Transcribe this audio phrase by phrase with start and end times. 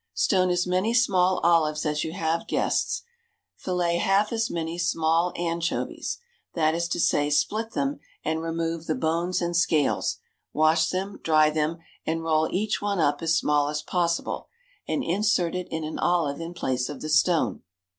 [0.15, 3.03] Stone as many small olives as you have guests;
[3.55, 6.17] fillet half as many small anchovies
[6.55, 10.17] that is to say, split them, and remove the bones and scales;
[10.53, 14.47] wash them, dry them, and roll each one up as small as possible,
[14.87, 17.61] and insert it in an olive in place of the stone.